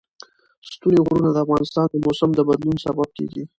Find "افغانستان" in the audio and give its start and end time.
1.45-1.85